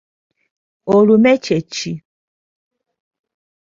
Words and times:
Olume 0.95 1.33
kye 1.43 1.57
ki? 1.73 1.91